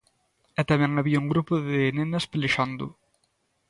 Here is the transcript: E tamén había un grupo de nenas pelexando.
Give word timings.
E 0.59 0.61
tamén 0.69 0.91
había 0.99 1.21
un 1.23 1.31
grupo 1.33 1.53
de 1.67 1.79
nenas 1.97 2.25
pelexando. 2.31 2.85